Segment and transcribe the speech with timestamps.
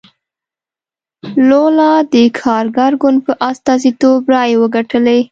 [1.49, 5.19] لولا د کارګر ګوند په استازیتوب رایې وګټلې.